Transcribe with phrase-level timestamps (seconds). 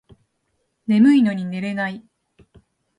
[0.87, 2.03] 眠いのに寝れない